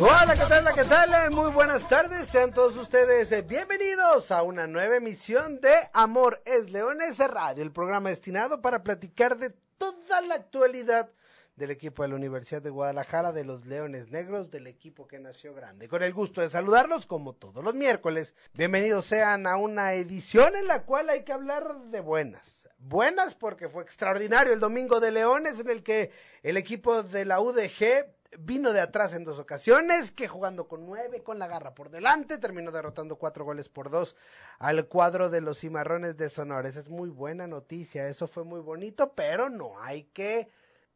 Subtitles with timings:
[0.00, 0.74] Hola, ¿qué tal?
[0.76, 1.30] ¿Qué tal?
[1.32, 2.28] Muy buenas tardes.
[2.28, 7.72] Sean todos ustedes eh, bienvenidos a una nueva emisión de Amor es Leones Radio, el
[7.72, 11.10] programa destinado para platicar de toda la actualidad
[11.56, 15.52] del equipo de la Universidad de Guadalajara, de los Leones Negros, del equipo que nació
[15.52, 15.88] grande.
[15.88, 20.68] Con el gusto de saludarlos, como todos los miércoles, bienvenidos sean a una edición en
[20.68, 22.68] la cual hay que hablar de buenas.
[22.78, 26.12] Buenas porque fue extraordinario el domingo de Leones en el que
[26.44, 28.06] el equipo de la UDG
[28.38, 32.38] vino de atrás en dos ocasiones, que jugando con nueve, con la garra por delante,
[32.38, 34.16] terminó derrotando cuatro goles por dos
[34.58, 36.68] al cuadro de los cimarrones de Sonora.
[36.68, 40.48] Esa es muy buena noticia, eso fue muy bonito, pero no hay que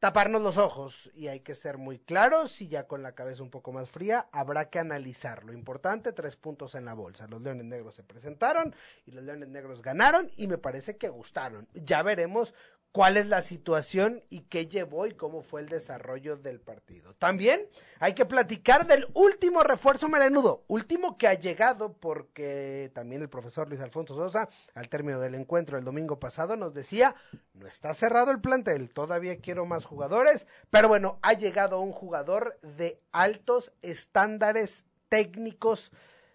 [0.02, 3.50] taparnos los ojos y hay que ser muy claros y ya con la cabeza un
[3.50, 7.28] poco más fría habrá que analizar lo importante, tres puntos en la bolsa.
[7.28, 8.74] Los Leones Negros se presentaron
[9.06, 11.69] y los Leones Negros ganaron y me parece que gustaron.
[11.72, 12.52] Ya veremos
[12.93, 17.15] cuál es la situación y qué llevó y cómo fue el desarrollo del partido.
[17.15, 17.67] También
[17.98, 23.69] hay que platicar del último refuerzo melenudo, último que ha llegado porque también el profesor
[23.69, 27.17] Luis Alfonso Sosa, al término del encuentro el domingo pasado, nos decía,
[27.55, 32.59] no está cerrado el plantel, todavía quiero más jugadores, pero bueno, ha llegado un jugador
[32.63, 35.91] de altos estándares técnicos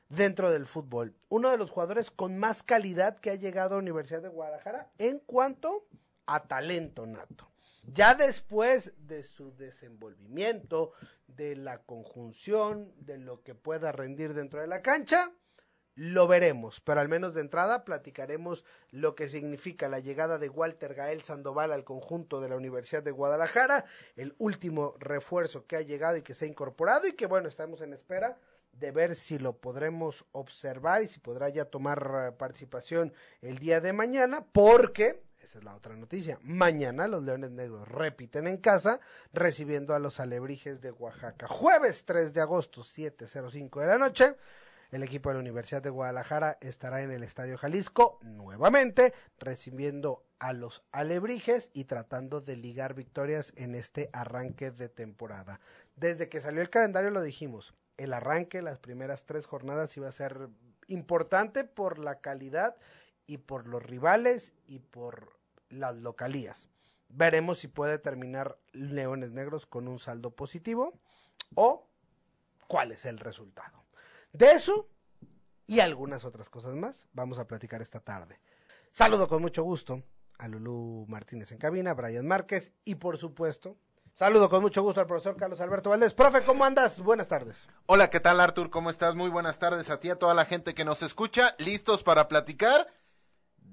[0.09, 1.15] dentro del fútbol.
[1.29, 5.19] Uno de los jugadores con más calidad que ha llegado a Universidad de Guadalajara en
[5.19, 5.85] cuanto
[6.27, 7.51] a talento nato.
[7.83, 10.91] Ya después de su desenvolvimiento,
[11.27, 15.31] de la conjunción, de lo que pueda rendir dentro de la cancha,
[15.95, 20.93] lo veremos, pero al menos de entrada platicaremos lo que significa la llegada de Walter
[20.93, 26.17] Gael Sandoval al conjunto de la Universidad de Guadalajara, el último refuerzo que ha llegado
[26.17, 28.37] y que se ha incorporado y que bueno, estamos en espera
[28.73, 33.11] de ver si lo podremos observar y si podrá ya tomar participación
[33.41, 36.37] el día de mañana, porque esa es la otra noticia.
[36.41, 38.99] Mañana los Leones Negros repiten en casa,
[39.31, 41.47] recibiendo a los Alebrijes de Oaxaca.
[41.47, 44.35] Jueves 3 de agosto, 7.05 de la noche.
[44.91, 50.51] El equipo de la Universidad de Guadalajara estará en el Estadio Jalisco nuevamente, recibiendo a
[50.51, 55.61] los Alebrijes y tratando de ligar victorias en este arranque de temporada.
[55.95, 60.11] Desde que salió el calendario lo dijimos, el arranque, las primeras tres jornadas iba a
[60.11, 60.49] ser
[60.87, 62.75] importante por la calidad
[63.27, 65.36] y por los rivales y por
[65.69, 66.69] las localías.
[67.09, 70.99] Veremos si puede terminar Leones Negros con un saldo positivo
[71.55, 71.87] o
[72.67, 73.85] cuál es el resultado.
[74.33, 74.89] De eso
[75.65, 78.39] y algunas otras cosas más vamos a platicar esta tarde.
[78.91, 80.03] Saludo con mucho gusto
[80.37, 83.77] a Lulú Martínez en cabina, Brian Márquez y por supuesto
[84.17, 86.15] Saludo con mucho gusto al profesor Carlos Alberto Valdés.
[86.15, 86.99] Profe, ¿cómo andas?
[87.01, 87.67] Buenas tardes.
[87.85, 88.71] Hola, ¿qué tal Artur?
[88.71, 89.13] ¿Cómo estás?
[89.13, 91.53] Muy buenas tardes a ti, a toda la gente que nos escucha.
[91.59, 92.87] ¿Listos para platicar?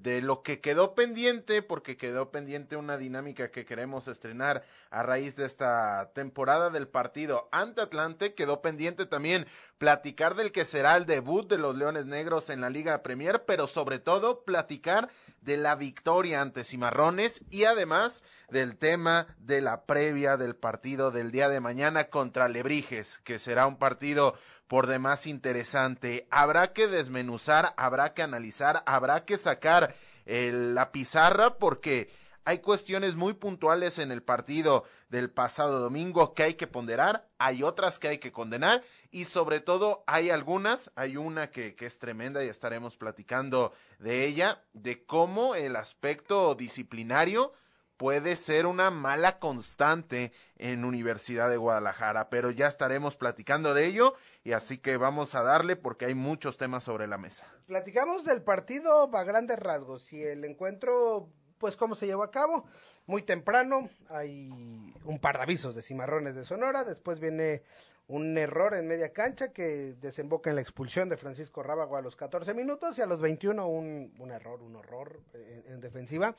[0.01, 5.35] De lo que quedó pendiente, porque quedó pendiente una dinámica que queremos estrenar a raíz
[5.35, 9.47] de esta temporada del partido ante Atlante, quedó pendiente también
[9.77, 13.67] platicar del que será el debut de los Leones Negros en la Liga Premier, pero
[13.67, 15.09] sobre todo platicar
[15.41, 21.31] de la victoria ante Cimarrones y además del tema de la previa del partido del
[21.31, 24.35] día de mañana contra Lebrijes, que será un partido
[24.67, 26.27] por demás interesante.
[26.31, 29.93] Habrá que desmenuzar, habrá que analizar, habrá que sacar
[30.25, 32.09] la pizarra porque
[32.45, 37.63] hay cuestiones muy puntuales en el partido del pasado domingo que hay que ponderar, hay
[37.63, 42.43] otras que hay que condenar y sobre todo hay algunas, hay una que, es tremenda
[42.43, 47.53] y estaremos platicando de ella, de cómo el aspecto disciplinario
[47.97, 54.15] puede ser una mala constante en Universidad de Guadalajara, pero ya estaremos platicando de ello
[54.43, 57.47] y así que vamos a darle porque hay muchos temas sobre la mesa.
[57.67, 62.65] Platicamos del partido a grandes rasgos y el encuentro, pues cómo se llevó a cabo.
[63.07, 67.63] Muy temprano, hay un par de avisos de cimarrones de Sonora, después viene
[68.07, 72.15] un error en media cancha que desemboca en la expulsión de Francisco Rábago a los
[72.15, 76.35] 14 minutos y a los 21 un, un error, un horror en defensiva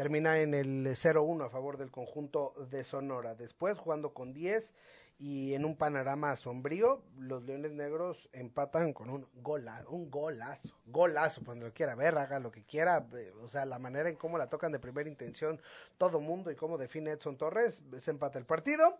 [0.00, 3.34] termina en el 0-1 a favor del conjunto de Sonora.
[3.34, 4.72] Después, jugando con 10
[5.20, 11.42] y en un panorama sombrío, los Leones Negros empatan con un golazo, un golazo, golazo,
[11.44, 14.38] cuando lo quiera ver, haga lo que quiera, eh, o sea, la manera en cómo
[14.38, 15.60] la tocan de primera intención
[15.98, 18.98] todo mundo y cómo define Edson Torres, se empata el partido.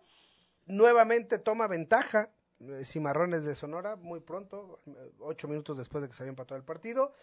[0.67, 2.28] Nuevamente toma ventaja
[2.61, 4.78] eh, Cimarrones de Sonora muy pronto,
[5.20, 7.14] ocho minutos después de que se había empatado el partido.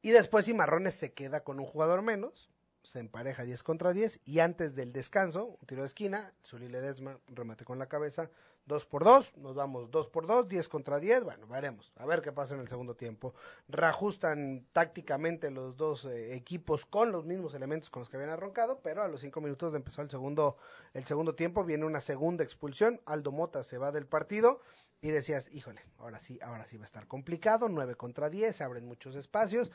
[0.00, 2.48] Y después Cimarrones se queda con un jugador menos
[2.88, 7.18] se empareja 10 contra 10 y antes del descanso, un tiro de esquina, Zuli Ledesma
[7.26, 8.30] remate con la cabeza,
[8.64, 12.22] 2 por 2, nos vamos 2 por 2, 10 contra 10, bueno, veremos, a ver
[12.22, 13.34] qué pasa en el segundo tiempo.
[13.68, 18.80] Reajustan tácticamente los dos eh, equipos con los mismos elementos con los que habían arrancado,
[18.80, 20.56] pero a los 5 minutos de empezar el segundo,
[20.94, 24.62] el segundo tiempo viene una segunda expulsión, Aldo Mota se va del partido
[25.02, 28.64] y decías, híjole, ahora sí, ahora sí va a estar complicado, 9 contra 10, se
[28.64, 29.70] abren muchos espacios,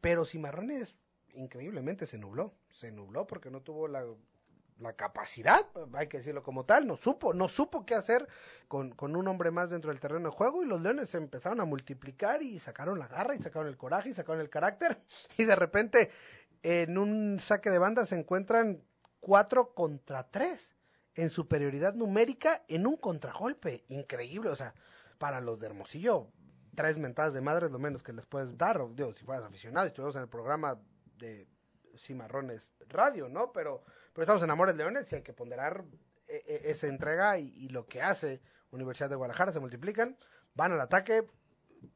[0.00, 0.94] pero Cimarrones
[1.34, 4.04] increíblemente se nubló, se nubló porque no tuvo la,
[4.78, 8.28] la capacidad, hay que decirlo como tal, no supo, no supo qué hacer
[8.68, 11.60] con, con un hombre más dentro del terreno de juego y los leones se empezaron
[11.60, 15.00] a multiplicar y sacaron la garra y sacaron el coraje y sacaron el carácter.
[15.38, 16.10] Y de repente
[16.62, 18.82] en un saque de banda se encuentran
[19.20, 20.74] cuatro contra tres
[21.14, 24.74] en superioridad numérica en un contragolpe, increíble, o sea,
[25.18, 26.28] para los de Hermosillo,
[26.74, 29.44] tres mentadas de madre es lo menos que les puedes dar, o digo, si fueras
[29.44, 30.80] aficionado, estuvimos en el programa
[31.22, 31.46] de
[31.96, 33.52] Cimarrones Radio, ¿no?
[33.52, 33.82] Pero,
[34.12, 35.84] pero estamos en Amores Leones y hay que ponderar
[36.28, 38.40] e, e, esa entrega y, lo que hace
[38.70, 40.16] Universidad de Guadalajara, se multiplican,
[40.54, 41.26] van al ataque,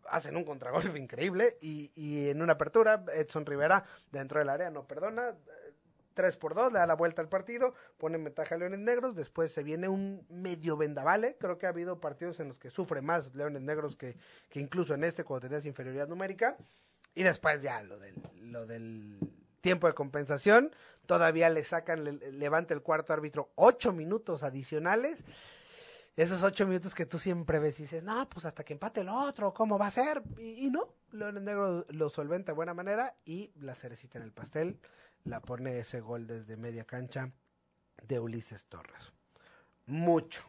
[0.08, 4.86] hacen un contragolpe increíble y, y en una apertura Edson Rivera dentro del área no
[4.86, 5.34] perdona,
[6.14, 9.52] 3 por 2, le da la vuelta al partido, pone ventaja a Leones Negros, después
[9.52, 13.34] se viene un medio vendavale, creo que ha habido partidos en los que sufre más
[13.34, 14.16] Leones Negros que,
[14.48, 16.56] que incluso en este cuando tenías inferioridad numérica,
[17.16, 19.18] y después ya lo del, lo del
[19.62, 20.70] tiempo de compensación,
[21.06, 25.24] todavía le sacan, le, levanta el cuarto árbitro ocho minutos adicionales,
[26.14, 29.08] esos ocho minutos que tú siempre ves y dices, no, pues hasta que empate el
[29.08, 30.22] otro, ¿cómo va a ser?
[30.38, 34.78] Y, no, Leones Negros lo solventa de buena manera y la cerecita en el pastel
[35.24, 37.30] la pone ese gol desde media cancha
[38.02, 39.12] de Ulises Torres.
[39.86, 40.42] Mucho,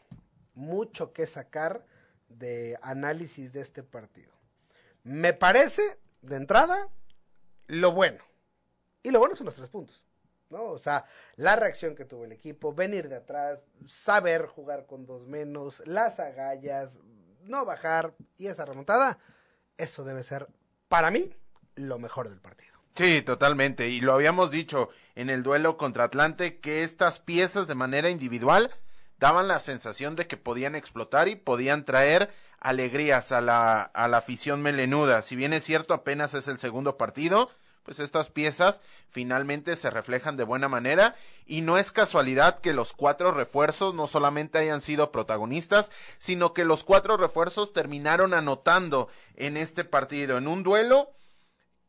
[0.54, 1.86] mucho que sacar
[2.28, 4.34] de análisis de este partido.
[5.04, 6.90] Me parece, de entrada,
[7.68, 8.24] lo bueno.
[9.04, 10.04] Y lo bueno son los tres puntos.
[10.50, 10.64] ¿no?
[10.66, 11.06] O sea,
[11.36, 16.20] la reacción que tuvo el equipo, venir de atrás, saber jugar con dos menos, las
[16.20, 16.98] agallas,
[17.42, 19.20] no bajar y esa remontada,
[19.78, 20.48] eso debe ser,
[20.88, 21.34] para mí,
[21.76, 22.68] lo mejor del partido.
[22.96, 23.90] Sí, totalmente.
[23.90, 28.72] Y lo habíamos dicho en el duelo contra Atlante que estas piezas de manera individual
[29.20, 34.18] daban la sensación de que podían explotar y podían traer alegrías a la, a la
[34.18, 35.22] afición melenuda.
[35.22, 37.50] Si bien es cierto, apenas es el segundo partido,
[37.88, 41.16] pues estas piezas finalmente se reflejan de buena manera
[41.46, 46.66] y no es casualidad que los cuatro refuerzos no solamente hayan sido protagonistas, sino que
[46.66, 51.14] los cuatro refuerzos terminaron anotando en este partido, en un duelo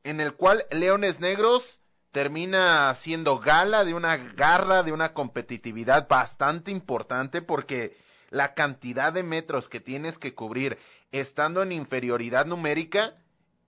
[0.05, 1.81] en el cual Leones Negros
[2.13, 7.97] termina siendo gala de una garra, de una competitividad bastante importante porque
[8.31, 10.79] la cantidad de metros que tienes que cubrir
[11.13, 13.17] estando en inferioridad numérica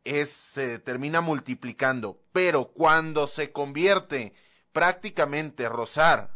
[0.05, 4.33] es se termina multiplicando, pero cuando se convierte
[4.73, 6.35] prácticamente rozar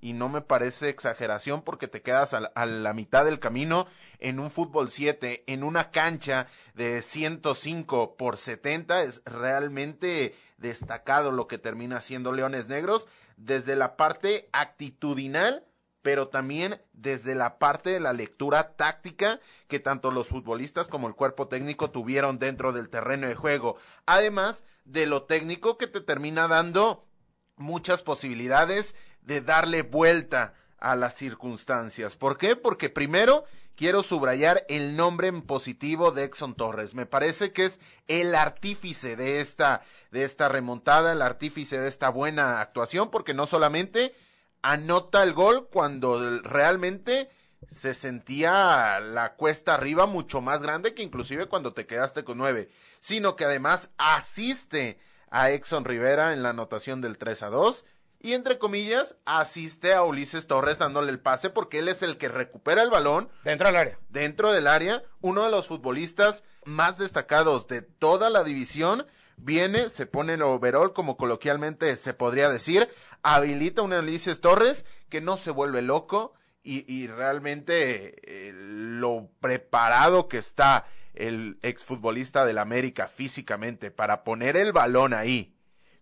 [0.00, 3.86] y no me parece exageración porque te quedas a la, mitad del camino
[4.18, 11.46] en un fútbol 7, en una cancha de 105 por 70, es realmente destacado lo
[11.46, 15.65] que termina siendo Leones Negros desde la parte actitudinal
[16.06, 21.16] pero también desde la parte de la lectura táctica que tanto los futbolistas como el
[21.16, 23.76] cuerpo técnico tuvieron dentro del terreno de juego,
[24.06, 27.08] además de lo técnico que te termina dando
[27.56, 32.14] muchas posibilidades de darle vuelta a las circunstancias.
[32.14, 32.54] ¿Por qué?
[32.54, 33.42] Porque primero
[33.74, 36.94] quiero subrayar el nombre en positivo de Exxon Torres.
[36.94, 39.82] Me parece que es el artífice de esta,
[40.12, 44.14] de esta remontada, el artífice de esta buena actuación, porque no solamente
[44.62, 47.30] anota el gol cuando realmente
[47.68, 52.68] se sentía la cuesta arriba mucho más grande que inclusive cuando te quedaste con nueve,
[53.00, 54.98] sino que además asiste
[55.30, 57.84] a Exxon Rivera en la anotación del 3 a 2
[58.20, 62.28] y entre comillas asiste a Ulises Torres dándole el pase porque él es el que
[62.28, 63.98] recupera el balón dentro del área.
[64.08, 70.06] Dentro del área, uno de los futbolistas más destacados de toda la división viene, se
[70.06, 72.88] pone el overall como coloquialmente se podría decir,
[73.34, 78.14] habilita un Ulises Torres que no se vuelve loco y, y realmente
[78.48, 85.56] eh, lo preparado que está el exfutbolista del América físicamente para poner el balón ahí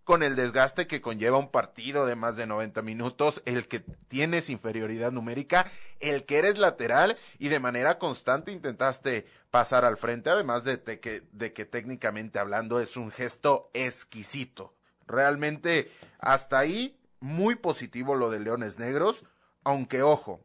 [0.04, 4.50] con el desgaste que conlleva un partido de más de 90 minutos, el que tienes
[4.50, 5.66] inferioridad numérica,
[5.98, 11.22] el que eres lateral y de manera constante intentaste pasar al frente, además de, que,
[11.32, 14.74] de que técnicamente hablando es un gesto exquisito.
[15.06, 19.24] Realmente hasta ahí muy positivo lo de Leones Negros,
[19.64, 20.44] aunque ojo,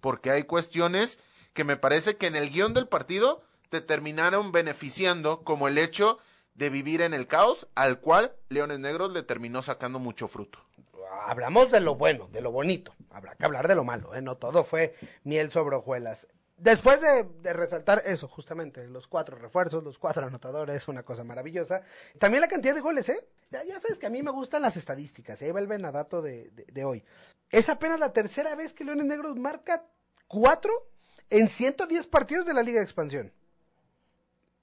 [0.00, 1.18] porque hay cuestiones
[1.52, 6.20] que me parece que en el guion del partido te terminaron beneficiando, como el hecho
[6.54, 10.60] de vivir en el caos, al cual Leones Negros le terminó sacando mucho fruto.
[11.26, 12.94] Hablamos de lo bueno, de lo bonito.
[13.10, 14.22] Habrá que hablar de lo malo, ¿eh?
[14.22, 16.28] No todo fue miel sobre hojuelas.
[16.62, 21.82] Después de, resaltar eso, justamente, los cuatro refuerzos, los cuatro anotadores, una cosa maravillosa.
[22.20, 23.26] También la cantidad de goles, ¿eh?
[23.50, 26.50] Ya, sabes que a mí me gustan las estadísticas, y ahí va el venadato de,
[26.50, 27.04] de, de hoy.
[27.50, 29.84] Es apenas la tercera vez que Leones Negros marca
[30.28, 30.88] cuatro
[31.30, 33.32] en 110 partidos de la Liga de Expansión.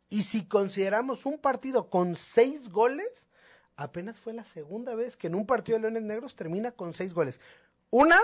[0.07, 3.27] Y si consideramos un partido con seis goles,
[3.75, 7.13] apenas fue la segunda vez que en un partido de Leones Negros termina con seis
[7.13, 7.41] goles.
[7.89, 8.17] Una,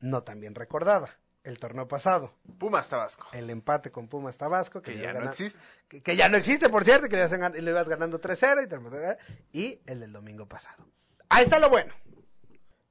[0.00, 2.32] no tan bien recordada, el torneo pasado.
[2.58, 3.26] Pumas Tabasco.
[3.32, 4.82] El empate con Pumas Tabasco.
[4.82, 5.58] Que, que ya no existe.
[5.88, 9.18] Que, que, ya no existe, por cierto, que le, le ibas ganando 3-0
[9.52, 10.84] y, y el del domingo pasado.
[11.28, 11.94] Ahí está lo bueno.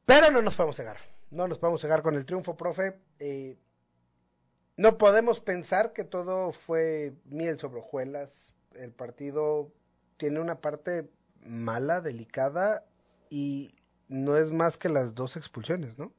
[0.06, 0.98] Pero no nos podemos cegar.
[1.32, 3.00] No nos podemos cegar con el triunfo, profe.
[3.20, 3.58] Eh,
[4.78, 8.54] no podemos pensar que todo fue miel sobre hojuelas.
[8.74, 9.72] El partido
[10.18, 11.10] tiene una parte
[11.46, 12.86] mala, delicada
[13.30, 13.76] y
[14.08, 16.14] no es más que las dos expulsiones, ¿no?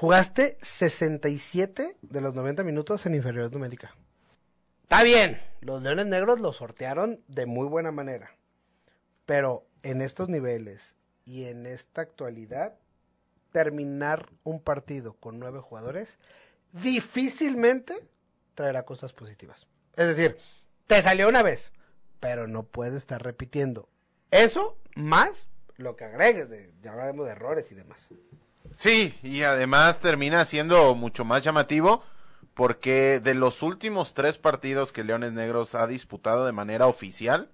[0.00, 3.94] Jugaste 67 de los 90 minutos en inferioridad numérica.
[4.84, 8.34] Está bien, los Leones Negros lo sortearon de muy buena manera.
[9.26, 12.78] Pero en estos niveles y en esta actualidad,
[13.52, 16.18] terminar un partido con nueve jugadores
[16.72, 18.08] difícilmente
[18.54, 19.66] traerá cosas positivas.
[19.96, 20.38] Es decir,
[20.86, 21.72] te salió una vez,
[22.20, 23.90] pero no puedes estar repitiendo.
[24.30, 28.08] Eso más lo que agregues, de, ya hablaremos de errores y demás.
[28.72, 32.02] Sí, y además termina siendo mucho más llamativo
[32.54, 37.50] porque de los últimos tres partidos que Leones Negros ha disputado de manera oficial,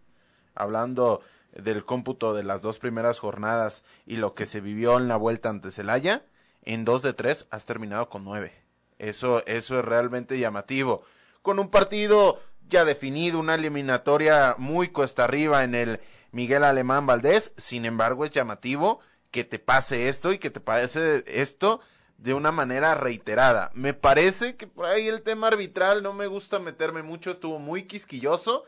[0.55, 1.23] hablando
[1.53, 5.49] del cómputo de las dos primeras jornadas y lo que se vivió en la vuelta
[5.49, 6.25] ante Celaya,
[6.63, 8.53] en dos de tres has terminado con nueve.
[8.99, 11.05] Eso, eso es realmente llamativo.
[11.43, 16.01] Con un partido ya definido, una eliminatoria muy cuesta arriba en el
[16.33, 19.01] Miguel Alemán Valdés, sin embargo es llamativo
[19.37, 21.81] que te pase esto y que te pase esto
[22.17, 23.71] de una manera reiterada.
[23.75, 27.83] Me parece que por ahí el tema arbitral no me gusta meterme mucho, estuvo muy
[27.83, 28.65] quisquilloso,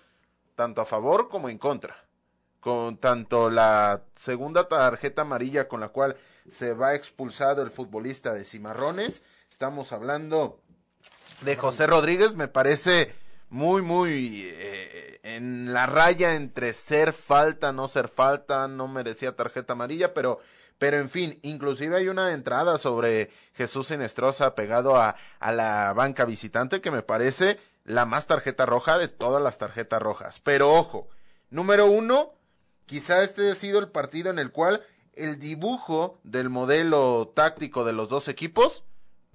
[0.57, 2.05] tanto a favor como en contra.
[2.61, 8.45] Con tanto la segunda tarjeta amarilla con la cual se va expulsado el futbolista de
[8.45, 10.61] Cimarrones, estamos hablando
[11.41, 13.15] de José Rodríguez, me parece
[13.49, 19.73] muy, muy eh, en la raya entre ser falta, no ser falta, no merecía tarjeta
[19.73, 20.41] amarilla, pero,
[20.79, 26.25] pero en fin, inclusive hay una entrada sobre Jesús Sinestrosa pegado a, a la banca
[26.25, 30.41] visitante que me parece la más tarjeta roja de todas las tarjetas rojas.
[30.41, 31.09] Pero ojo,
[31.51, 32.33] número uno,
[32.87, 34.83] quizá este ha sido el partido en el cual
[35.15, 38.85] el dibujo del modelo táctico de los dos equipos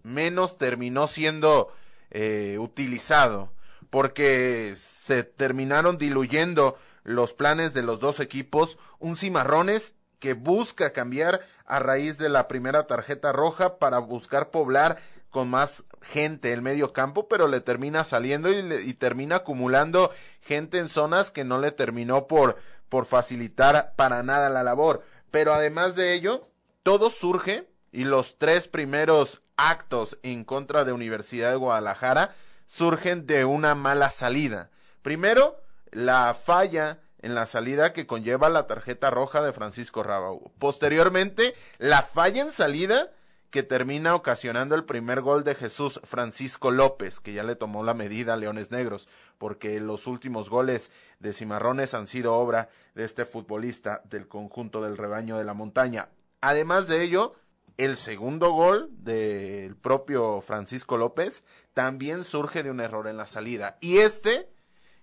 [0.03, 1.73] menos terminó siendo
[2.11, 3.51] eh, utilizado
[3.89, 9.93] porque se terminaron diluyendo los planes de los dos equipos, un Cimarrones
[10.23, 14.97] que busca cambiar a raíz de la primera tarjeta roja para buscar poblar
[15.29, 20.11] con más gente el medio campo, pero le termina saliendo y, le, y termina acumulando
[20.39, 22.55] gente en zonas que no le terminó por,
[22.87, 25.03] por facilitar para nada la labor.
[25.29, 26.47] Pero además de ello,
[26.83, 32.33] todo surge y los tres primeros actos en contra de Universidad de Guadalajara
[32.65, 34.69] surgen de una mala salida.
[35.01, 35.59] Primero,
[35.91, 40.51] la falla en la salida que conlleva la tarjeta roja de Francisco Rabau.
[40.59, 43.11] Posteriormente, la falla en salida
[43.49, 47.93] que termina ocasionando el primer gol de Jesús Francisco López, que ya le tomó la
[47.93, 53.25] medida a Leones Negros, porque los últimos goles de Cimarrones han sido obra de este
[53.25, 56.09] futbolista del conjunto del rebaño de la montaña.
[56.41, 57.35] Además de ello,
[57.77, 63.77] el segundo gol del propio Francisco López también surge de un error en la salida.
[63.81, 64.49] Y este,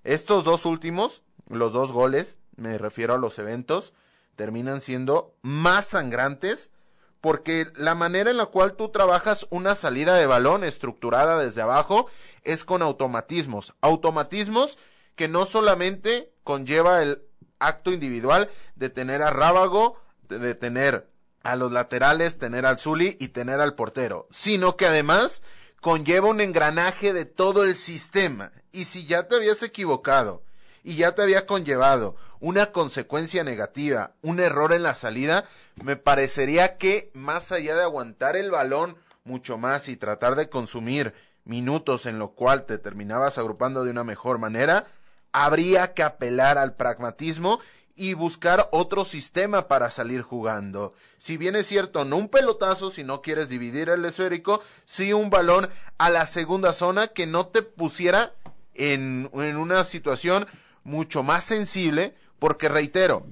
[0.04, 1.22] estos dos últimos,
[1.58, 3.92] los dos goles, me refiero a los eventos,
[4.36, 6.70] terminan siendo más sangrantes
[7.20, 12.06] porque la manera en la cual tú trabajas una salida de balón estructurada desde abajo
[12.44, 13.74] es con automatismos.
[13.82, 14.78] Automatismos
[15.16, 17.22] que no solamente conlleva el
[17.58, 21.10] acto individual de tener a Rábago, de tener
[21.42, 25.42] a los laterales, tener al Zuli y tener al portero, sino que además
[25.80, 28.52] conlleva un engranaje de todo el sistema.
[28.72, 30.42] Y si ya te habías equivocado
[30.82, 35.44] y ya te había conllevado una consecuencia negativa, un error en la salida,
[35.82, 41.14] me parecería que más allá de aguantar el balón mucho más y tratar de consumir
[41.44, 44.86] minutos en lo cual te terminabas agrupando de una mejor manera,
[45.32, 47.60] habría que apelar al pragmatismo
[47.96, 50.94] y buscar otro sistema para salir jugando.
[51.18, 55.28] Si bien es cierto, no un pelotazo si no quieres dividir el esférico, sí un
[55.28, 55.68] balón
[55.98, 58.32] a la segunda zona que no te pusiera
[58.74, 60.46] en, en una situación
[60.84, 63.26] mucho más sensible Porque reitero,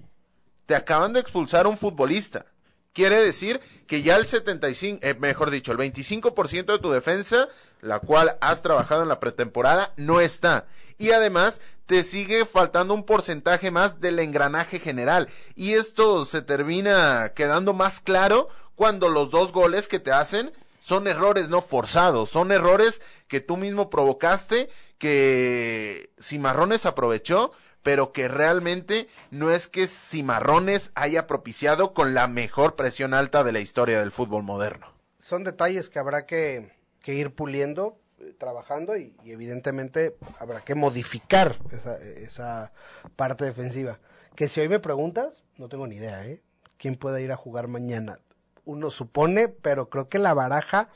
[0.66, 2.46] te acaban de expulsar un futbolista.
[2.92, 7.48] Quiere decir que ya el 75, eh, mejor dicho, el 25% de tu defensa,
[7.80, 10.66] la cual has trabajado en la pretemporada, no está.
[10.98, 15.28] Y además te sigue faltando un porcentaje más del engranaje general.
[15.54, 21.06] Y esto se termina quedando más claro cuando los dos goles que te hacen son
[21.06, 27.52] errores no forzados, son errores que tú mismo provocaste, que Cimarrones aprovechó,
[27.82, 33.52] pero que realmente no es que Cimarrones haya propiciado con la mejor presión alta de
[33.52, 34.92] la historia del fútbol moderno.
[35.18, 36.72] Son detalles que habrá que,
[37.06, 42.72] ir puliendo, eh, trabajando y, evidentemente habrá que modificar esa, esa
[43.16, 44.00] parte defensiva.
[44.34, 46.42] Que si hoy me preguntas, no tengo ni idea, ¿eh?
[46.76, 48.20] ¿Quién puede ir a jugar mañana?
[48.64, 50.90] Uno supone, pero creo que la baraja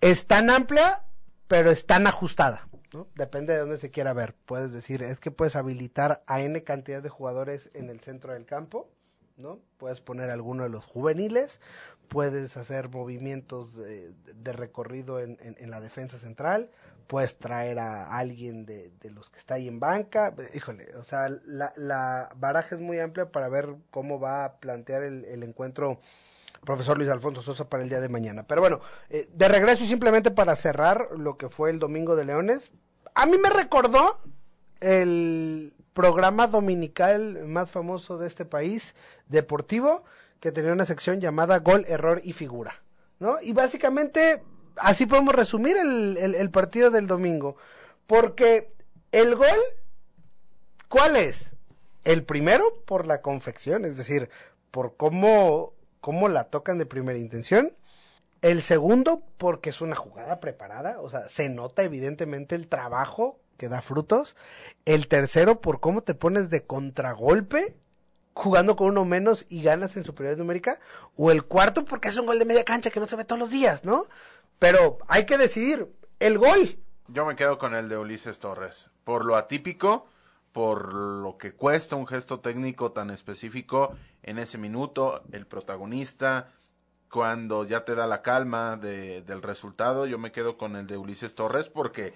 [0.00, 1.04] es tan amplia,
[1.46, 2.67] pero es tan ajustada.
[2.92, 3.08] ¿No?
[3.14, 4.34] Depende de dónde se quiera ver.
[4.46, 8.46] Puedes decir, es que puedes habilitar a N cantidad de jugadores en el centro del
[8.46, 8.88] campo,
[9.36, 9.60] ¿no?
[9.76, 11.60] Puedes poner alguno de los juveniles,
[12.08, 16.70] puedes hacer movimientos de, recorrido en, en, en, la defensa central,
[17.06, 20.34] puedes traer a alguien de, de, los que está ahí en banca.
[20.54, 25.02] Híjole, o sea, la, la baraja es muy amplia para ver cómo va a plantear
[25.02, 26.00] el, el encuentro
[26.64, 28.44] profesor Luis Alfonso Sosa para el día de mañana.
[28.46, 32.24] Pero bueno, eh, de regreso y simplemente para cerrar lo que fue el Domingo de
[32.24, 32.70] Leones,
[33.14, 34.20] a mí me recordó
[34.80, 38.94] el programa dominical más famoso de este país,
[39.26, 40.04] deportivo,
[40.40, 42.82] que tenía una sección llamada Gol, Error y Figura,
[43.18, 43.40] ¿no?
[43.42, 44.42] Y básicamente
[44.76, 47.56] así podemos resumir el, partido del domingo,
[48.06, 48.72] porque
[49.12, 49.58] el gol,
[50.88, 51.52] ¿cuál es?
[52.04, 54.30] El primero por la confección, es decir,
[54.70, 57.74] por cómo cómo la tocan de primera intención.
[58.40, 63.68] El segundo, porque es una jugada preparada, o sea, se nota evidentemente el trabajo que
[63.68, 64.36] da frutos.
[64.84, 67.76] El tercero, por cómo te pones de contragolpe,
[68.32, 70.80] jugando con uno menos y ganas en superioridad numérica.
[71.16, 73.40] O el cuarto, porque es un gol de media cancha que no se ve todos
[73.40, 74.06] los días, ¿no?
[74.58, 76.78] Pero hay que decidir, el gol.
[77.08, 78.90] Yo me quedo con el de Ulises Torres.
[79.04, 80.08] Por lo atípico,
[80.58, 83.94] por lo que cuesta un gesto técnico tan específico
[84.24, 86.48] en ese minuto, el protagonista,
[87.08, 90.96] cuando ya te da la calma de, del resultado, yo me quedo con el de
[90.96, 92.12] Ulises Torres porque,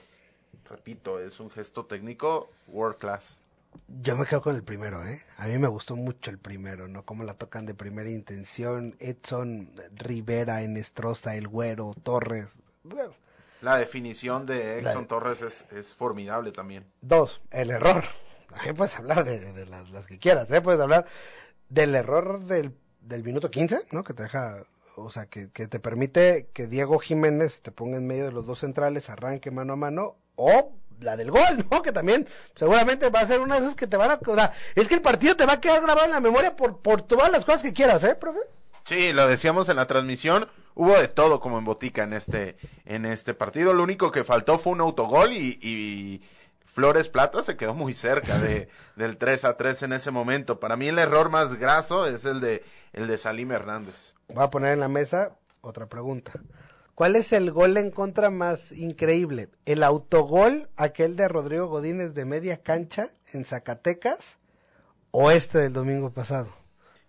[0.68, 3.38] repito, es un gesto técnico world class.
[3.86, 5.22] Yo me quedo con el primero, ¿eh?
[5.36, 7.04] A mí me gustó mucho el primero, ¿no?
[7.04, 12.58] Cómo la tocan de primera intención, Edson, Rivera, Enestrosa, El Güero, Torres.
[13.60, 15.06] La definición de Edson.
[15.06, 16.84] Torres es, es, formidable también.
[17.00, 18.02] Dos, el error.
[18.52, 20.60] También puedes hablar de, las, que quieras, ¿eh?
[20.60, 21.06] Puedes hablar
[21.68, 24.04] del error del, del minuto 15, ¿no?
[24.04, 24.64] Que te deja,
[24.96, 28.46] o sea, que, que, te permite que Diego Jiménez te ponga en medio de los
[28.46, 31.82] dos centrales, arranque mano a mano, o la del gol, ¿no?
[31.82, 34.52] Que también seguramente va a ser una de esas que te van a, o sea,
[34.74, 37.30] es que el partido te va a quedar grabado en la memoria por, por todas
[37.30, 38.40] las cosas que quieras, ¿eh, profe?
[38.84, 43.06] Sí, lo decíamos en la transmisión, hubo de todo como en botica en este, en
[43.06, 46.20] este partido, lo único que faltó fue un autogol y
[46.72, 50.58] Flores Plata se quedó muy cerca de, del 3 a 3 en ese momento.
[50.58, 54.14] Para mí el error más graso es el de, el de Salim Hernández.
[54.28, 56.32] Voy a poner en la mesa otra pregunta.
[56.94, 59.50] ¿Cuál es el gol en contra más increíble?
[59.66, 64.38] ¿El autogol, aquel de Rodrigo Godínez de media cancha en Zacatecas
[65.10, 66.48] o este del domingo pasado?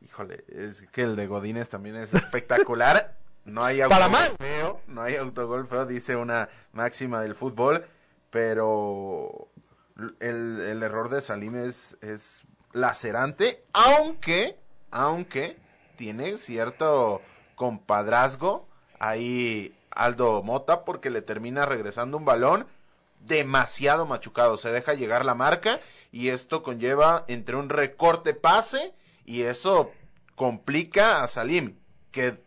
[0.02, 3.18] Híjole, es que el de Godínez también es espectacular.
[3.46, 7.86] No hay autogol Para feo, no hay autogol feo, dice una máxima del fútbol,
[8.30, 9.50] pero
[10.20, 14.58] el, el error de Salim es, es lacerante, aunque,
[14.92, 15.58] aunque
[15.96, 17.22] tiene cierto
[17.56, 18.68] compadrazgo
[19.00, 22.68] ahí Aldo Mota porque le termina regresando un balón
[23.20, 25.80] demasiado machucado, se deja llegar la marca
[26.12, 28.94] y esto conlleva entre un recorte pase
[29.26, 29.92] y eso
[30.36, 31.78] complica a Salim
[32.12, 32.42] que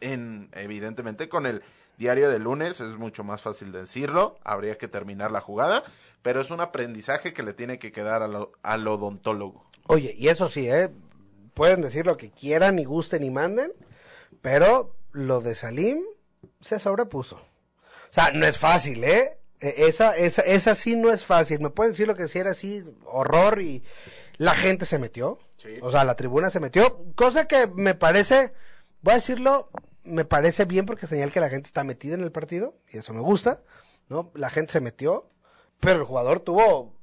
[0.00, 1.62] en evidentemente con el
[1.98, 5.84] diario de lunes es mucho más fácil decirlo, habría que terminar la jugada,
[6.22, 9.68] pero es un aprendizaje que le tiene que quedar al, al odontólogo.
[9.86, 10.90] Oye, y eso sí, ¿eh?
[11.58, 13.72] pueden decir lo que quieran y gusten y manden,
[14.40, 16.04] pero lo de Salim
[16.60, 17.36] se sobrepuso.
[17.36, 19.38] O sea, no es fácil, ¿eh?
[19.58, 21.60] Esa, esa, esa sí no es fácil.
[21.60, 23.82] Me pueden decir lo que si era así, horror y
[24.36, 25.40] la gente se metió.
[25.56, 25.78] Sí.
[25.82, 27.04] O sea, la tribuna se metió.
[27.16, 28.52] Cosa que me parece,
[29.02, 29.68] voy a decirlo,
[30.04, 33.12] me parece bien porque señal que la gente está metida en el partido y eso
[33.12, 33.62] me gusta,
[34.08, 34.30] ¿no?
[34.34, 35.30] La gente se metió,
[35.80, 36.94] pero el jugador tuvo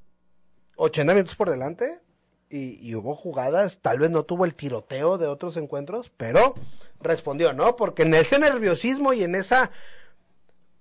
[0.77, 2.01] 80 minutos por delante
[2.49, 6.53] y, hubo jugadas, tal vez no tuvo el tiroteo de otros encuentros, pero
[7.01, 7.75] respondió, ¿no?
[7.75, 9.71] Porque en ese nerviosismo y en esa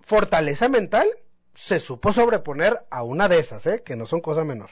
[0.01, 1.09] fortaleza mental
[1.55, 3.83] se supo sobreponer a una de esas, ¿eh?
[3.85, 4.71] Que no son cosa menor.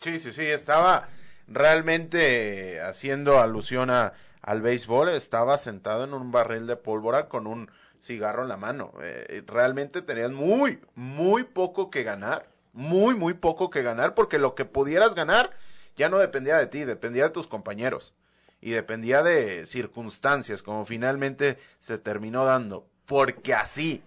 [0.00, 1.08] Sí, sí, sí, estaba
[1.46, 7.70] realmente haciendo alusión a, al béisbol, estaba sentado en un barril de pólvora con un
[8.00, 8.92] cigarro en la mano.
[9.00, 14.54] Eh, realmente tenías muy, muy poco que ganar, muy, muy poco que ganar, porque lo
[14.54, 15.50] que pudieras ganar
[15.96, 18.14] ya no dependía de ti, dependía de tus compañeros
[18.60, 24.02] y dependía de circunstancias, como finalmente se terminó dando, porque así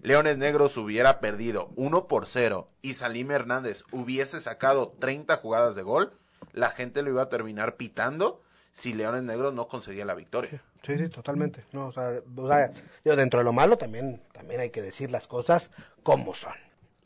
[0.00, 5.82] Leones Negros hubiera perdido 1 por 0 y Salim Hernández hubiese sacado 30 jugadas de
[5.82, 6.12] gol,
[6.52, 8.42] la gente lo iba a terminar pitando
[8.76, 10.62] si Leones Negros no conseguía la victoria.
[10.82, 11.64] Sí, sí, totalmente.
[11.72, 12.72] No, o sea, o sea,
[13.04, 15.70] yo dentro de lo malo también, también hay que decir las cosas
[16.02, 16.52] como son.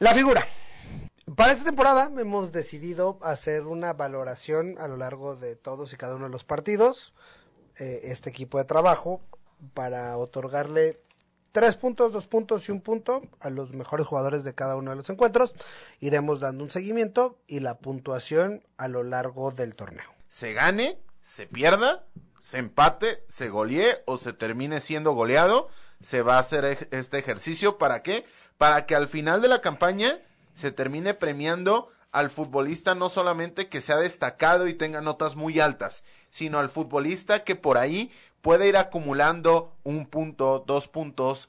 [0.00, 0.44] La figura.
[1.37, 6.16] Para esta temporada hemos decidido hacer una valoración a lo largo de todos y cada
[6.16, 7.14] uno de los partidos,
[7.78, 9.20] eh, este equipo de trabajo,
[9.72, 11.00] para otorgarle
[11.52, 14.96] tres puntos, dos puntos y un punto a los mejores jugadores de cada uno de
[14.96, 15.54] los encuentros.
[16.00, 20.11] Iremos dando un seguimiento y la puntuación a lo largo del torneo.
[20.28, 20.98] Se gane,
[21.30, 22.04] se pierda,
[22.40, 25.68] se empate, se golee o se termine siendo goleado,
[26.00, 27.78] se va a hacer este ejercicio.
[27.78, 28.24] ¿Para qué?
[28.58, 30.18] Para que al final de la campaña
[30.52, 35.60] se termine premiando al futbolista no solamente que se ha destacado y tenga notas muy
[35.60, 38.10] altas, sino al futbolista que por ahí
[38.42, 41.48] puede ir acumulando un punto, dos puntos,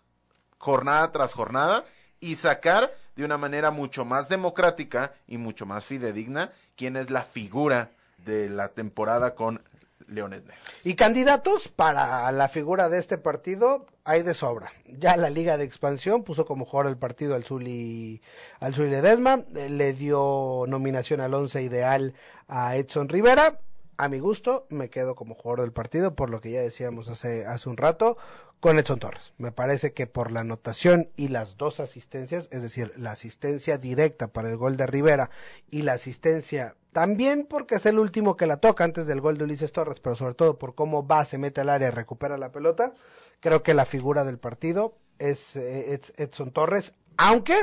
[0.59, 1.85] jornada tras jornada
[2.19, 7.23] y sacar de una manera mucho más democrática y mucho más fidedigna quién es la
[7.23, 7.89] figura
[8.25, 9.63] de la temporada con
[10.07, 10.59] Leones Negros.
[10.83, 14.71] Y candidatos para la figura de este partido hay de sobra.
[14.85, 18.21] Ya la Liga de Expansión puso como jugador el partido al Zuli,
[18.59, 22.13] al Zuli Ledesma, eh, le dio nominación al once ideal
[22.47, 23.59] a Edson Rivera.
[23.97, 27.45] A mi gusto, me quedo como jugador del partido, por lo que ya decíamos hace,
[27.45, 28.17] hace un rato,
[28.59, 29.33] con Edson Torres.
[29.37, 34.27] Me parece que por la anotación y las dos asistencias, es decir, la asistencia directa
[34.27, 35.29] para el gol de Rivera
[35.69, 39.45] y la asistencia también porque es el último que la toca antes del gol de
[39.45, 42.93] Ulises Torres, pero sobre todo por cómo va, se mete al área recupera la pelota.
[43.39, 47.55] Creo que la figura del partido es, eh, Edson Torres, aunque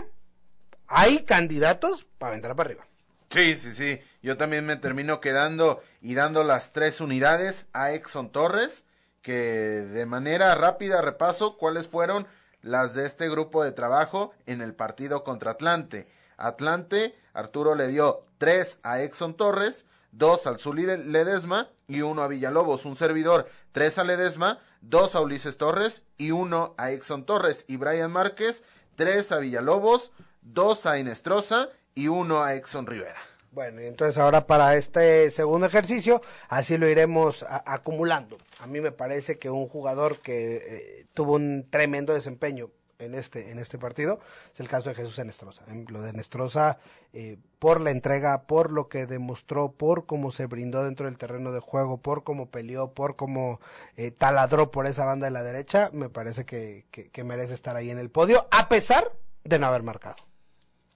[0.87, 2.87] hay candidatos para entrar para arriba.
[3.31, 4.01] Sí, sí, sí.
[4.23, 8.85] Yo también me termino quedando y dando las tres unidades a Edson Torres,
[9.21, 12.27] que de manera rápida repaso cuáles fueron
[12.63, 16.07] las de este grupo de trabajo en el partido contra Atlante.
[16.39, 22.29] Atlante, Arturo le dio tres a Exxon Torres, dos al Zuli Ledesma y uno a
[22.29, 22.85] Villalobos.
[22.85, 27.65] Un servidor, tres a Ledesma, dos a Ulises Torres y uno a Exxon Torres.
[27.69, 28.63] Y Brian Márquez,
[28.95, 33.21] tres a Villalobos, dos a Inestrosa y uno a Exxon Rivera.
[33.51, 38.39] Bueno, y entonces ahora para este segundo ejercicio, así lo iremos acumulando.
[38.61, 43.51] A mí me parece que un jugador que eh, tuvo un tremendo desempeño en este,
[43.51, 44.21] en este partido
[44.53, 45.63] es el caso de Jesús Enestrosa.
[45.89, 46.79] Lo de Enestrosa,
[47.13, 51.53] eh, por la entrega, por lo que demostró, por cómo se brindó dentro del terreno
[51.53, 53.61] de juego, por cómo peleó, por cómo
[53.97, 57.91] eh, taladró por esa banda de la derecha, me parece que, que, merece estar ahí
[57.91, 59.13] en el podio, a pesar
[59.45, 60.17] de no haber marcado.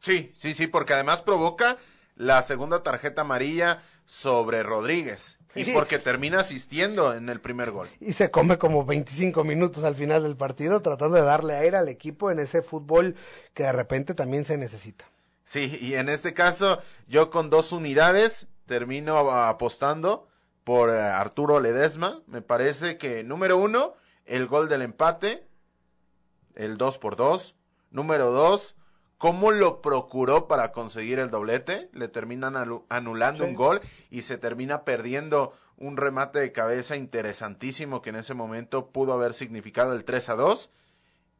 [0.00, 1.76] Sí, sí, sí, porque además provoca
[2.16, 5.38] la segunda tarjeta amarilla sobre Rodríguez.
[5.54, 7.86] Y porque termina asistiendo en el primer gol.
[8.00, 11.90] Y se come como 25 minutos al final del partido tratando de darle aire al
[11.90, 13.16] equipo en ese fútbol
[13.52, 15.04] que de repente también se necesita.
[15.44, 20.26] Sí, y en este caso yo con dos unidades termino apostando
[20.64, 22.22] por eh, Arturo Ledesma.
[22.26, 23.92] Me parece que número uno,
[24.24, 25.46] el gol del empate,
[26.54, 27.56] el 2 por 2.
[27.90, 28.74] Número dos,
[29.22, 32.56] cómo lo procuró para conseguir el doblete, le terminan
[32.88, 33.80] anulando un gol
[34.10, 39.34] y se termina perdiendo un remate de cabeza interesantísimo que en ese momento pudo haber
[39.34, 40.72] significado el 3 a 2,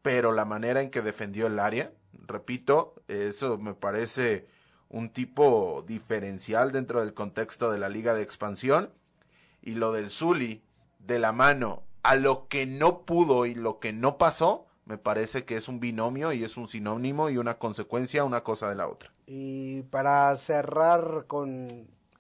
[0.01, 4.47] pero la manera en que defendió el área, repito, eso me parece
[4.89, 8.93] un tipo diferencial dentro del contexto de la liga de expansión
[9.61, 10.63] y lo del Zuli
[11.01, 15.47] de la mano a lo que no pudo y lo que no pasó, me parece
[15.47, 18.89] que es un binomio y es un sinónimo y una consecuencia una cosa de la
[18.89, 19.11] otra.
[19.27, 21.67] Y para cerrar con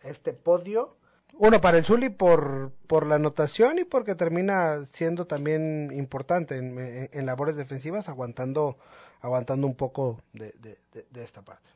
[0.02, 0.96] este podio,
[1.34, 7.26] uno para el Zuli por, por la anotación y porque termina siendo también importante en,
[7.26, 8.78] labores defensivas, aguantando,
[9.20, 11.68] aguantando un poco de, de, esta parte.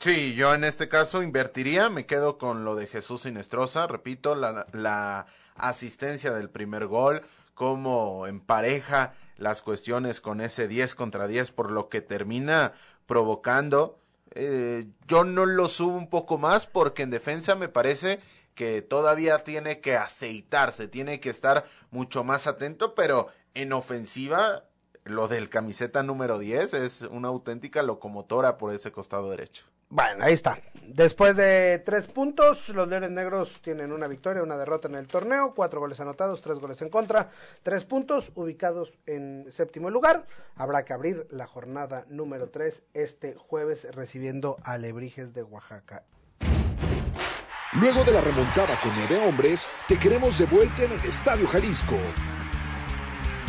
[0.00, 4.66] Sí, yo en este caso invertiría, me quedo con lo de Jesús Sinestrosa, repito, la,
[4.72, 7.22] la asistencia del primer gol,
[7.54, 12.72] como en pareja las cuestiones con ese 10 contra 10, por lo que termina
[13.06, 13.98] provocando.
[14.34, 18.20] Eh, yo no lo subo un poco más porque en defensa me parece
[18.54, 24.64] que todavía tiene que aceitarse, tiene que estar mucho más atento, pero en ofensiva
[25.04, 29.64] lo del camiseta número 10 es una auténtica locomotora por ese costado derecho.
[29.92, 30.58] Bueno, ahí está.
[30.86, 35.52] Después de tres puntos, los Leones Negros tienen una victoria, una derrota en el torneo,
[35.54, 37.30] cuatro goles anotados, tres goles en contra,
[37.62, 40.24] tres puntos, ubicados en séptimo lugar.
[40.56, 46.04] Habrá que abrir la jornada número tres este jueves recibiendo a Lebrijes de Oaxaca.
[47.78, 51.98] Luego de la remontada con nueve hombres, te queremos de vuelta en el Estadio Jalisco.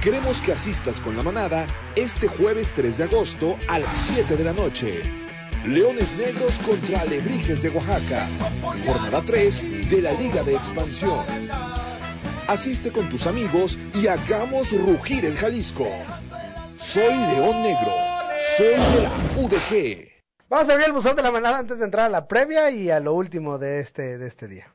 [0.02, 4.44] Queremos que asistas con la manada este jueves 3 de agosto a las 7 de
[4.44, 5.23] la noche.
[5.66, 8.28] Leones Negros contra Alebrijes de Oaxaca.
[8.86, 11.26] Jornada 3 de la Liga de Expansión.
[12.50, 15.88] Asiste con tus amigos y hagamos rugir el Jalisco.
[16.78, 17.94] Soy León Negro.
[18.58, 20.12] Soy de la UDG.
[20.50, 22.92] Vamos a abrir el buzón de la manada antes de entrar a la previa y
[22.92, 24.68] a lo último de este, de este día.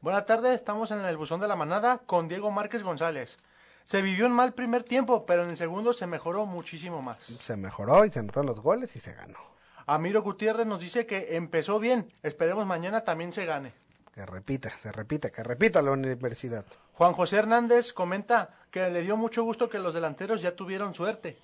[0.00, 3.38] Buenas tardes, estamos en el buzón de la manada con Diego Márquez González.
[3.84, 7.20] Se vivió un mal primer tiempo, pero en el segundo se mejoró muchísimo más.
[7.20, 9.53] Se mejoró y se anotaron los goles y se ganó.
[9.86, 12.08] Amiro Gutiérrez nos dice que empezó bien.
[12.22, 13.72] Esperemos mañana también se gane.
[14.14, 16.64] Que repita, se repita, que repita la universidad.
[16.92, 21.36] Juan José Hernández comenta que le dio mucho gusto que los delanteros ya tuvieron suerte.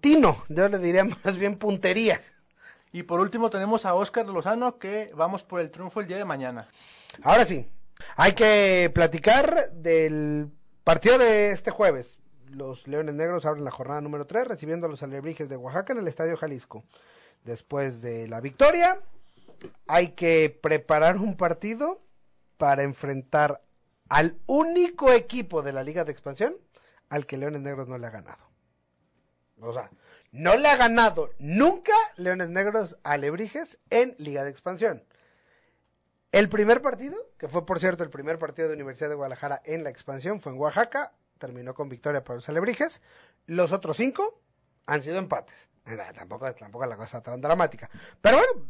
[0.00, 2.20] tino, yo le diría más bien puntería.
[2.92, 6.24] Y por último tenemos a Oscar Lozano que vamos por el triunfo el día de
[6.24, 6.68] mañana.
[7.22, 7.66] Ahora sí,
[8.16, 10.50] hay que platicar del
[10.84, 12.17] partido de este jueves
[12.50, 15.98] los Leones Negros abren la jornada número 3 recibiendo a los Alebrijes de Oaxaca en
[15.98, 16.84] el Estadio Jalisco.
[17.44, 19.00] Después de la victoria,
[19.86, 22.00] hay que preparar un partido
[22.56, 23.62] para enfrentar
[24.08, 26.56] al único equipo de la Liga de Expansión
[27.08, 28.44] al que Leones Negros no le ha ganado.
[29.60, 29.90] O sea,
[30.30, 35.04] no le ha ganado nunca Leones Negros Alebrijes en Liga de Expansión.
[36.30, 39.82] El primer partido, que fue por cierto el primer partido de Universidad de Guadalajara en
[39.82, 43.00] la expansión, fue en Oaxaca, terminó con victoria para los Alebrijes.
[43.46, 44.40] Los otros cinco
[44.86, 45.68] han sido empates.
[46.14, 47.88] Tampoco, tampoco la cosa tan dramática.
[48.20, 48.66] Pero bueno,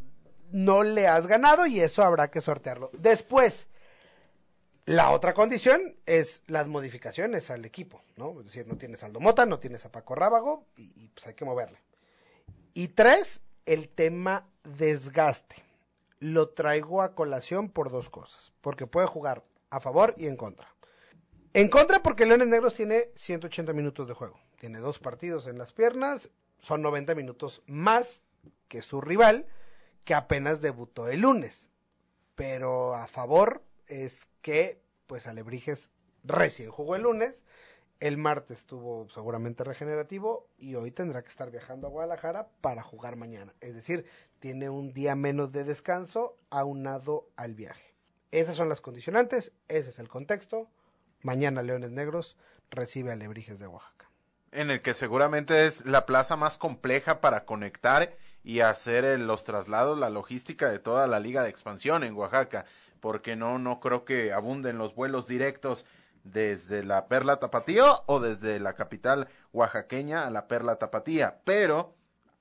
[0.52, 2.90] no le has ganado y eso habrá que sortearlo.
[2.92, 3.66] Después,
[4.86, 8.38] la otra condición es las modificaciones al equipo, ¿no?
[8.40, 11.34] Es decir, no tienes Aldo Mota, no tienes a Paco Rábago y, y pues hay
[11.34, 11.80] que moverle.
[12.74, 15.56] Y tres, el tema desgaste.
[16.20, 18.52] Lo traigo a colación por dos cosas.
[18.60, 20.68] Porque puede jugar a favor y en contra.
[21.54, 24.38] En contra porque Leones Negros tiene 180 minutos de juego.
[24.58, 28.22] Tiene dos partidos en las piernas, son 90 minutos más
[28.68, 29.46] que su rival,
[30.04, 31.68] que apenas debutó el lunes.
[32.34, 35.90] Pero a favor es que, pues, Alebrijes
[36.22, 37.44] recién jugó el lunes,
[38.00, 43.16] el martes estuvo seguramente regenerativo y hoy tendrá que estar viajando a Guadalajara para jugar
[43.16, 43.54] mañana.
[43.60, 44.04] Es decir,
[44.38, 47.94] tiene un día menos de descanso aunado al viaje.
[48.30, 50.68] Esas son las condicionantes, ese es el contexto.
[51.22, 52.36] Mañana Leones Negros
[52.70, 54.10] recibe a Lebrijes de Oaxaca.
[54.50, 59.98] En el que seguramente es la plaza más compleja para conectar y hacer los traslados,
[59.98, 62.64] la logística de toda la liga de expansión en Oaxaca,
[63.00, 65.84] porque no, no creo que abunden los vuelos directos
[66.24, 71.40] desde la Perla Tapatío o desde la capital oaxaqueña a la Perla Tapatía.
[71.44, 71.94] Pero,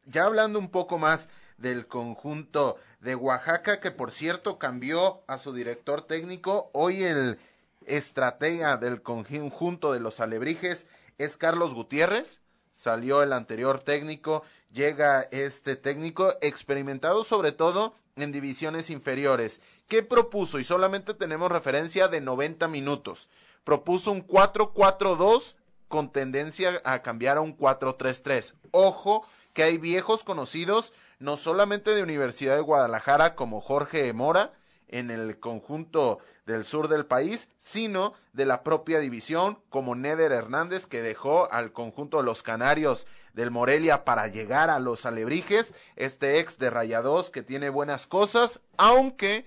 [0.05, 5.53] ya hablando un poco más del conjunto de Oaxaca, que por cierto cambió a su
[5.53, 7.39] director técnico, hoy el
[7.87, 12.41] estratega del conjunto de los alebrijes es Carlos Gutiérrez.
[12.71, 19.61] Salió el anterior técnico, llega este técnico experimentado sobre todo en divisiones inferiores.
[19.87, 20.59] ¿Qué propuso?
[20.59, 23.29] Y solamente tenemos referencia de 90 minutos.
[23.63, 25.55] Propuso un 4-4-2
[25.87, 28.53] con tendencia a cambiar a un 4-3-3.
[28.71, 34.53] Ojo que hay viejos conocidos, no solamente de Universidad de Guadalajara como Jorge Mora,
[34.87, 40.85] en el conjunto del sur del país, sino de la propia división, como Neder Hernández,
[40.85, 46.39] que dejó al conjunto de los Canarios del Morelia para llegar a los Alebrijes, este
[46.39, 49.45] ex de Rayados que tiene buenas cosas, aunque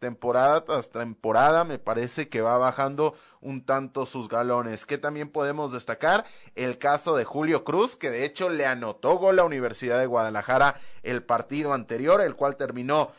[0.00, 4.86] temporada tras temporada me parece que va bajando un tanto sus galones.
[4.86, 6.24] Que también podemos destacar
[6.56, 10.74] el caso de Julio Cruz, que de hecho le anotó gol la Universidad de Guadalajara
[11.02, 13.12] el partido anterior, el cual terminó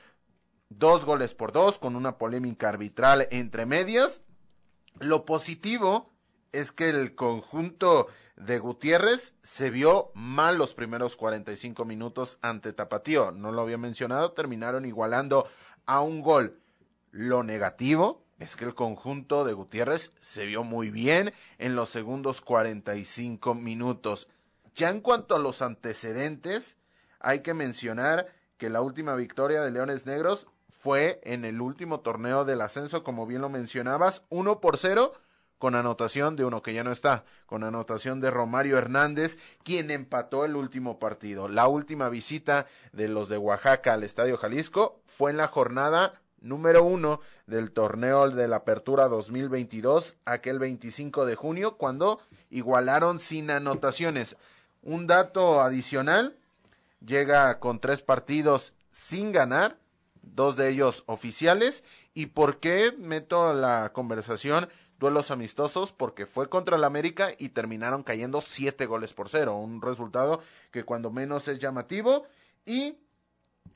[0.78, 4.24] dos goles por dos, con una polémica arbitral entre medias.
[5.00, 6.10] Lo positivo
[6.52, 13.32] es que el conjunto de Gutiérrez se vio mal los primeros 45 minutos ante Tapatío.
[13.32, 15.48] No lo había mencionado, terminaron igualando
[15.86, 16.60] a un gol.
[17.12, 22.42] Lo negativo es que el conjunto de Gutiérrez se vio muy bien en los segundos
[22.42, 24.30] 45 minutos.
[24.74, 26.78] Ya en cuanto a los antecedentes,
[27.20, 30.48] hay que mencionar que la última victoria de Leones Negros
[30.82, 35.14] fue en el último torneo del ascenso, como bien lo mencionabas, 1 por 0
[35.60, 40.44] con anotación de uno que ya no está, con anotación de Romario Hernández, quien empató
[40.44, 41.48] el último partido.
[41.48, 46.84] La última visita de los de Oaxaca al Estadio Jalisco fue en la jornada número
[46.84, 54.38] uno del torneo de la Apertura 2022, aquel 25 de junio, cuando igualaron sin anotaciones.
[54.82, 56.36] Un dato adicional,
[57.06, 59.78] llega con tres partidos sin ganar,
[60.22, 61.84] dos de ellos oficiales.
[62.14, 64.70] ¿Y por qué meto la conversación?
[65.02, 69.82] duelos amistosos porque fue contra el América y terminaron cayendo siete goles por cero, un
[69.82, 72.26] resultado que cuando menos es llamativo
[72.66, 73.00] y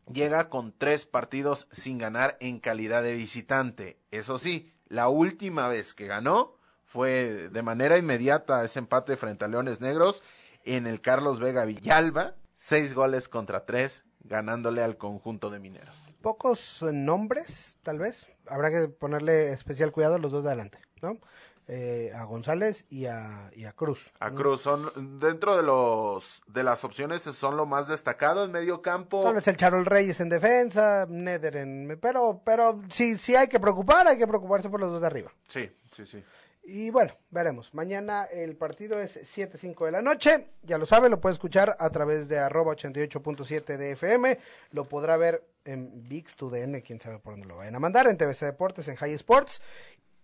[0.07, 3.97] llega con tres partidos sin ganar en calidad de visitante.
[4.11, 9.47] Eso sí, la última vez que ganó fue de manera inmediata ese empate frente a
[9.47, 10.21] Leones Negros
[10.63, 16.14] en el Carlos Vega Villalba, seis goles contra tres, ganándole al conjunto de mineros.
[16.25, 18.25] Pocos nombres, tal vez.
[18.47, 20.79] Habrá que ponerle especial cuidado a los dos de adelante.
[21.03, 21.19] ¿no?
[21.67, 24.11] Eh, a González y a, y a Cruz.
[24.19, 28.81] A Cruz son dentro de los de las opciones son lo más destacado en medio
[28.81, 29.21] campo.
[29.21, 33.59] Tal vez el Charol Reyes en defensa, Neder en pero pero sí sí hay que
[33.59, 35.31] preocupar, hay que preocuparse por los dos de arriba.
[35.47, 36.23] Sí, sí, sí.
[36.67, 37.73] Y bueno, veremos.
[37.75, 40.47] Mañana el partido es 7-5 de la noche.
[40.63, 44.39] Ya lo sabe, lo puede escuchar a través de arroba 88.7 de FM.
[44.71, 48.17] Lo podrá ver en VIX, TUDN, quién sabe por dónde lo vayan a mandar, en
[48.17, 49.61] TVC Deportes, en High Sports.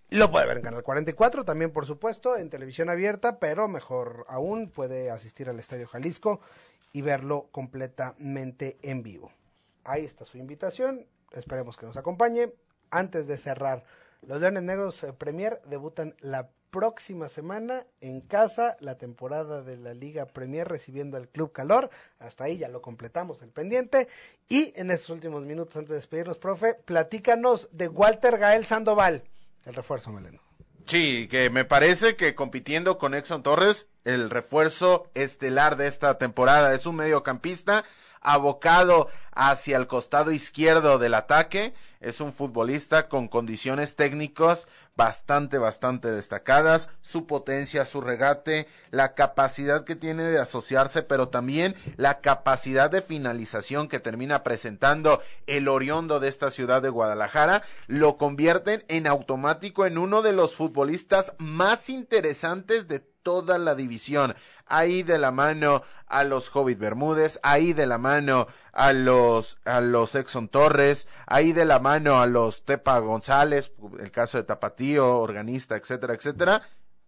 [0.09, 4.69] Lo puede ver en Canal 44, también por supuesto, en televisión abierta, pero mejor aún
[4.69, 6.41] puede asistir al Estadio Jalisco
[6.91, 9.31] y verlo completamente en vivo.
[9.83, 12.51] Ahí está su invitación, esperemos que nos acompañe.
[12.89, 13.85] Antes de cerrar,
[14.21, 19.93] los Leones Negros eh, Premier debutan la próxima semana en casa la temporada de la
[19.93, 21.89] Liga Premier recibiendo al Club Calor.
[22.19, 24.07] Hasta ahí ya lo completamos el pendiente.
[24.47, 29.23] Y en estos últimos minutos antes de despedirnos, profe, platícanos de Walter Gael Sandoval.
[29.65, 30.41] El refuerzo, Meleno.
[30.87, 36.73] Sí, que me parece que compitiendo con Exxon Torres, el refuerzo estelar de esta temporada
[36.73, 37.85] es un mediocampista
[38.21, 41.73] abocado hacia el costado izquierdo del ataque.
[41.99, 46.89] Es un futbolista con condiciones técnicas bastante, bastante destacadas.
[47.01, 53.01] Su potencia, su regate, la capacidad que tiene de asociarse, pero también la capacidad de
[53.01, 59.85] finalización que termina presentando el Oriondo de esta ciudad de Guadalajara, lo convierten en automático
[59.85, 64.35] en uno de los futbolistas más interesantes de toda la división.
[64.65, 69.81] Ahí de la mano a los Hobbit Bermúdez, ahí de la mano a los, a
[69.81, 75.19] los Exxon Torres, ahí de la mano a los Tepa González, el caso de Tapatío,
[75.19, 76.61] organista, etcétera, etcétera.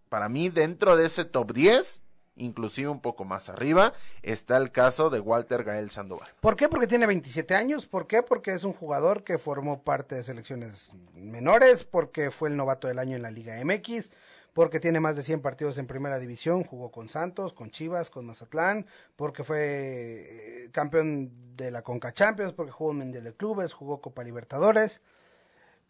[0.08, 2.02] Para mí, dentro de ese top 10,
[2.36, 6.28] inclusive un poco más arriba, está el caso de Walter Gael Sandoval.
[6.40, 6.68] ¿Por qué?
[6.68, 7.86] Porque tiene 27 años.
[7.86, 8.22] ¿Por qué?
[8.22, 12.98] Porque es un jugador que formó parte de selecciones menores, porque fue el novato del
[12.98, 14.10] año en la Liga MX
[14.54, 18.24] porque tiene más de 100 partidos en primera división, jugó con Santos, con Chivas, con
[18.24, 18.86] Mazatlán,
[19.16, 24.00] porque fue eh, campeón de la Conca Champions, porque jugó en Mundial de Clubes, jugó
[24.00, 25.02] Copa Libertadores.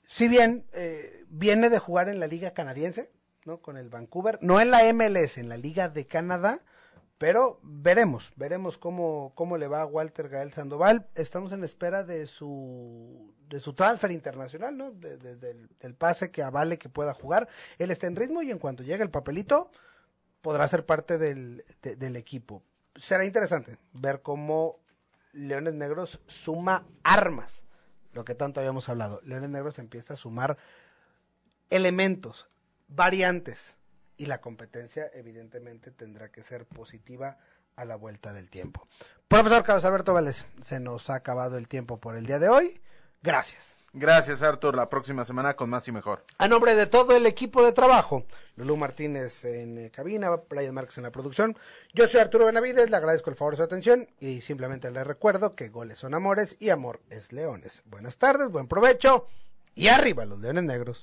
[0.06, 3.10] Si bien eh, viene de jugar en la Liga Canadiense,
[3.44, 3.58] ¿no?
[3.60, 6.62] Con el Vancouver, no en la MLS, en la Liga de Canadá,
[7.24, 11.08] pero veremos, veremos cómo, cómo le va a Walter Gael Sandoval.
[11.14, 14.90] Estamos en espera de su, de su transfer internacional, ¿no?
[14.90, 17.48] del, pase que avale que pueda jugar.
[17.78, 19.70] Él está en ritmo y en cuanto llegue el papelito,
[20.42, 22.62] podrá ser parte del, del equipo.
[22.94, 24.80] Será interesante ver cómo
[25.32, 27.64] Leones Negros suma armas,
[28.12, 29.22] lo que tanto habíamos hablado.
[29.24, 30.58] Leones Negros empieza a sumar
[31.70, 32.48] elementos,
[32.86, 33.78] variantes
[34.16, 37.38] y la competencia evidentemente tendrá que ser positiva
[37.76, 38.86] a la vuelta del tiempo.
[39.28, 42.80] Profesor Carlos Alberto Vélez, se nos ha acabado el tiempo por el día de hoy.
[43.22, 43.76] Gracias.
[43.96, 44.74] Gracias, Artur.
[44.74, 46.24] La próxima semana con más y mejor.
[46.38, 50.98] A nombre de todo el equipo de trabajo, Lulú Martínez en eh, cabina, Brian Marques
[50.98, 51.56] en la producción.
[51.92, 55.52] Yo soy Arturo Benavides, le agradezco el favor de su atención y simplemente le recuerdo
[55.52, 57.82] que goles son amores y amor es leones.
[57.86, 59.28] Buenas tardes, buen provecho
[59.76, 61.02] y arriba los leones negros.